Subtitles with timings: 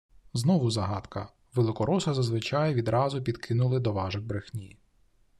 [0.33, 1.29] Знову загадка!
[1.55, 4.77] Великороси зазвичай відразу підкинули «доважок брехні»